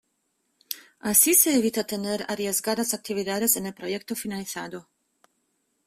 Así 1.11 1.35
se 1.35 1.55
evita 1.59 1.83
tener 1.83 2.25
arriesgadas 2.27 2.95
actividades 2.95 3.55
en 3.55 3.67
el 3.67 3.75
proyecto 3.75 4.15
finalizado. 4.15 4.89